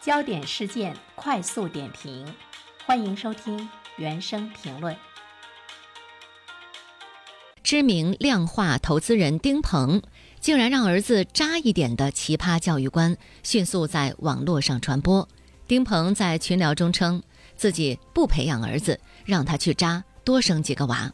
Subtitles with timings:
[0.00, 2.24] 焦点事件快速点评，
[2.86, 4.96] 欢迎收听原声评论。
[7.64, 10.00] 知名量化投资人丁鹏
[10.38, 15.28] 竟然让儿子渣一点的奇葩教育观迅速在网络上传播。
[15.66, 17.20] 丁鹏在群聊中称，
[17.56, 21.12] 自己不培养儿子，让他去渣，多生几个娃。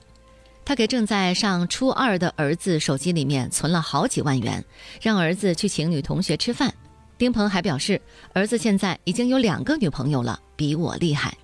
[0.63, 4.63] 他给正在上初二的儿子手机里面存了好几万元，
[5.01, 6.73] 让儿子去请女同学吃饭。
[7.17, 8.01] 丁鹏还表示，
[8.33, 11.37] 儿子现在已经有两个女朋友了，比我厉害。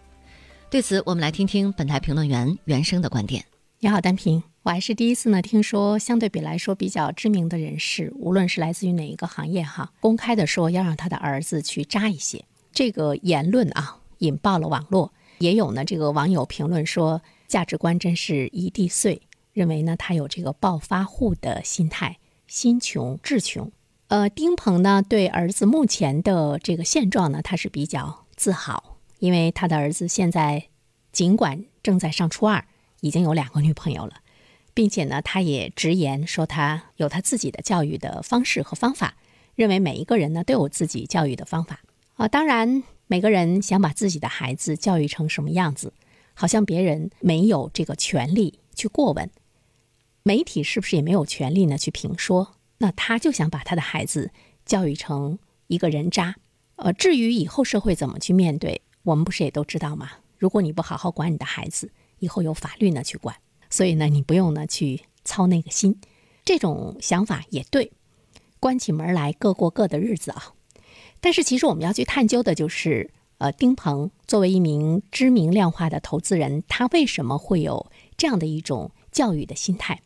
[0.68, 3.44] 对此，我们来听听本台评论员原生的观点。
[3.78, 15.12] 你好，单平，我还是第一次呢，听说相对比来说比较知名的人士，无论是来自于哪一个行业哈，公开的说要让他的儿子去渣一些，这个言论啊，引爆了网络。
[15.38, 23.72] 也有呢，这个网友评论说，价值观真是一地碎，认为呢他有这个暴发户的心态，心穷志穷。
[24.10, 30.66] 呃，丁鹏呢，对儿子目前的这个现状呢，他是比较自豪，因为他的儿子现在
[31.12, 32.66] 尽管正在上初二，
[33.02, 34.14] 已经有两个女朋友了，
[34.74, 39.14] 并且呢，他也直言说他有他自己的教育的方式和方法，
[39.54, 41.78] 认为每一个人呢都有自己教育的方法
[42.16, 42.26] 啊。
[42.26, 45.92] 当然，每个人想把自己的孩子教育成什么样子，
[46.34, 49.30] 好像别人没有这个权利去过问，
[50.24, 52.56] 媒体是不是也没有权利呢去评说？
[52.82, 54.30] 那他就想把他的孩子
[54.64, 56.36] 教育成一个人渣，
[56.76, 60.12] 呃，至于以后社会怎么去面对，我们不是也都知道吗？
[60.38, 63.36] 如果你不好好管你的孩子，以后有法律呢去管，
[63.68, 66.00] 所以呢，你不用呢去操那个心。
[66.42, 67.92] 这种想法也对，
[68.58, 70.54] 关起门来各过各的日子啊。
[71.20, 80.00] 但是其实我们要去探究的就是，呃，丁鹏作为一名知名量化的投资人，他为什么会有这样的一种教育的心态？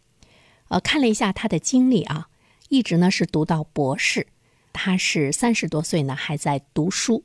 [0.69, 2.29] 呃，看了一下他的经历啊。
[2.69, 4.27] 一直呢是读到博士，
[4.73, 7.23] 他是三十多岁呢还在读书，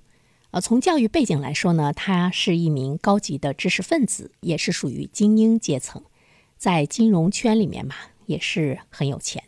[0.52, 6.04] 呃，从教育背景来说呢，他是一名高级的知识分子，也是属于精英阶层，
[6.58, 9.44] 在金融圈里面嘛也是很有钱，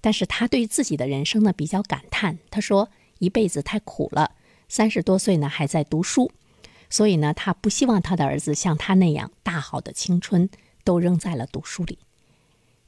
[0.00, 4.32] 但是他对自己的人生呢比较感叹，他说一辈子太苦了，
[4.68, 6.30] 三十多岁呢还在读书，
[6.88, 10.48] 所以呢他不希望他的儿子像他那样大好的青春
[10.84, 11.98] 都扔在了读书里。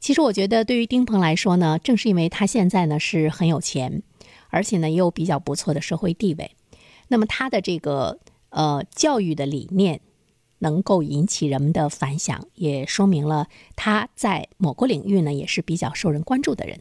[0.00, 4.02] 其实我觉得，对于丁鹏来说呢，正是因为他现在呢是很有钱，
[4.48, 6.52] 而且呢也有比较不错的社会地位，
[7.08, 8.20] 那么他的这个
[8.50, 10.00] 呃教育的理念
[10.60, 16.80] 能够引起人们的反响，也说明了他在某个领域呢也是比较受人关注的人。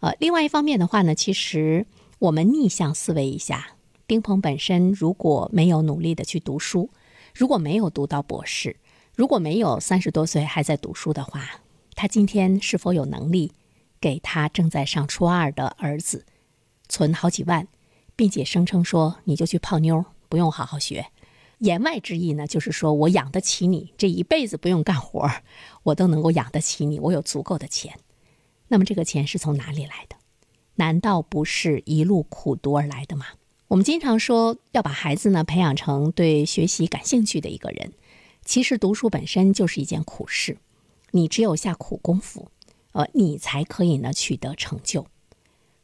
[0.00, 1.86] 呃，另外一方面的话呢，其实
[2.20, 3.72] 我们逆向思维一下，
[4.06, 6.90] 丁鹏本身如果没有努力的去读书，
[7.34, 8.76] 如果没有读到博士，
[9.16, 11.60] 如果没有三十多岁还在读书的话。
[11.94, 13.52] 他今天是否有能力
[14.00, 16.24] 给他正在上初二的儿子
[16.88, 17.68] 存好几万，
[18.16, 21.06] 并且声称说你就去泡妞，不用好好学？
[21.58, 25.30] 言外之意呢，就是说我养得起你，这一辈子不用干活，
[25.84, 27.94] 我都能够养得起你，我有足够的钱。
[28.68, 30.16] 那么这个钱是从哪里来的？
[30.76, 33.26] 难道不是一路苦读而来的吗？
[33.68, 37.92] 我们经常说要把孩子呢培养成对学习感兴趣的一个人，
[38.44, 40.58] 其实读书本身就是一件苦事。
[41.12, 42.50] 你只有下苦功夫，
[42.92, 45.06] 呃，你才可以呢取得成就。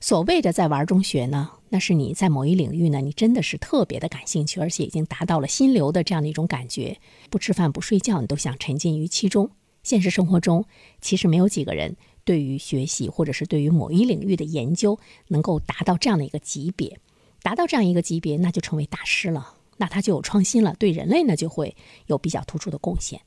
[0.00, 6.98] 所谓的在玩中学呢，那是你在某一领域呢，你真的是特别的感兴趣，而且已经达到了心流的这样的一种感觉，
[7.30, 9.50] 不吃饭不睡觉，你都想沉浸于其中。
[9.82, 10.64] 现实生活中，
[11.00, 16.98] 其实没有几个人对于学习或者是对于某一领域的研究能够达到这样的一个级别，
[17.42, 23.20] 达到这样一个级别，那就成为大师了，那他就有创新了，对人类呢就会有比较突出的贡献。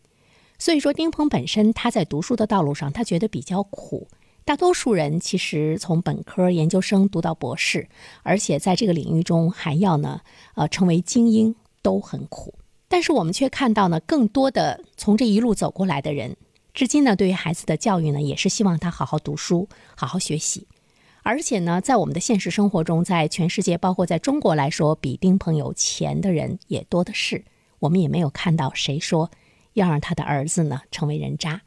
[0.62, 4.08] 所以说，丁鹏本身他在读书的道路上，他觉得比较苦。
[4.46, 7.90] 大多数人其实从本科、研究生读到博士，
[8.22, 10.22] 而且在这个领域中还要呢，
[10.54, 12.54] 呃，成为精英都很苦。
[12.88, 16.38] 但是我们却看到呢，更多的从这一路走过来的人，
[16.76, 20.68] 至今呢，对于孩子的教育呢，也是希望他好好读书、好好学习。
[21.24, 27.44] 而且呢，在我们的现实生活中，在全世界，包括在中国来说，比丁鹏有钱的人也多的是。
[27.80, 29.32] 我们也没有看到谁说。
[29.73, 31.62] 要让他的儿子呢成为人渣，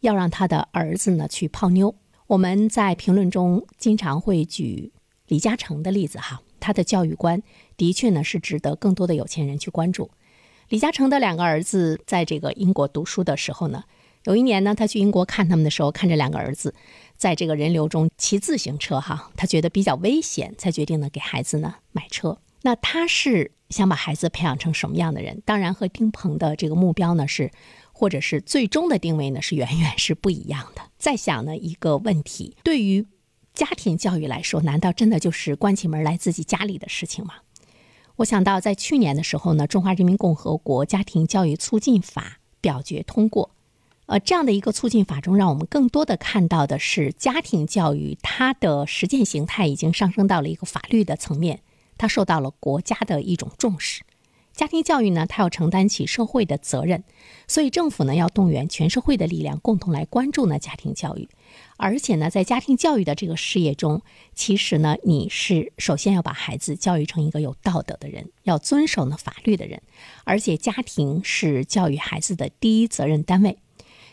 [0.00, 1.94] 要让他的儿子呢去泡妞。
[2.26, 4.92] 我们在评论中经常会举
[5.26, 7.42] 李嘉诚的例子哈，他的教育观
[7.76, 10.10] 的确呢是值得更多的有钱人去关注。
[10.68, 13.84] 李嘉诚的两个儿子在这个英国读书的时候呢，
[14.24, 16.74] 有一年呢他去英国看他们的时候，看着两个儿子
[17.16, 22.38] 在这个人流中骑自行车哈，他觉得比较危险，才决定呢给孩子呢买车。
[22.60, 25.42] 那他是想把孩子培养成什么样的人？
[25.44, 27.50] 当然和丁鹏的这个目标呢是，
[27.92, 30.82] 或者是最终的定位呢是远远是不一样的。
[30.98, 33.06] 再想呢一个问题，对于
[33.54, 37.34] 家庭教育来说，难道真的就是关起门来自己家里的事情吗？
[38.16, 42.22] 我想到在去年的时候呢，《中华人民共和国家庭教育促进法》
[42.60, 43.50] 表决通过，
[44.06, 51.60] 呃，这样的一个促进法中，让我们更多的看到的是家庭教育它的实践形态已经上升到了一个法律的层面，
[51.98, 54.02] 它受到了国家的一种重视。
[54.54, 57.04] 家庭教育呢，它要承担起社会的责任，
[57.46, 61.28] 所以政府呢要动员全社会的力量，共同来关注呢家庭教育。
[61.76, 64.02] 而且呢，在家庭教育的这个事业中，
[64.34, 69.80] 其实呢，你是首先要把孩子教育成一个有道德的人，要遵守呢法律的人。
[70.24, 73.58] 而且家庭是教育孩子的第一责任单位。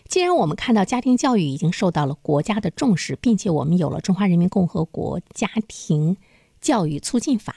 [0.08, 6.18] 既然我们看到家庭教育已经受到了国家的重视，并且我们有了《中华人民共和国家庭
[6.62, 7.56] 教育促进法》，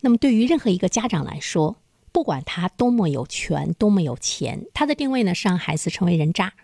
[0.00, 1.76] 那么对于任何一个家长来说，
[2.12, 6.54] 不管他多么有权、多么有钱，他的定位呢是让孩子成为人渣，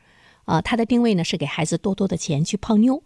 [0.46, 3.02] 呃，他的定位呢是给孩子多多的钱去泡妞，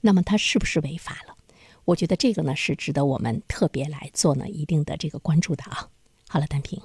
[0.00, 1.36] 那么他是不是违法了？
[1.84, 5.88] 我觉得这个呢是值得我们特别来做呢一定的这个关注的啊。
[6.28, 6.80] 好了，单平，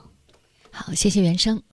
[0.71, 1.63] 好，谢谢原生。